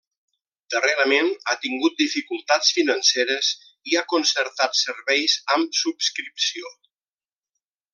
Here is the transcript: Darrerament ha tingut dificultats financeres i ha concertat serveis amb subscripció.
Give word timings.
Darrerament 0.75 1.29
ha 1.51 1.55
tingut 1.65 1.99
dificultats 1.99 2.73
financeres 2.79 3.53
i 3.93 4.01
ha 4.01 4.05
concertat 4.17 4.83
serveis 4.83 5.39
amb 5.57 5.81
subscripció. 5.85 6.77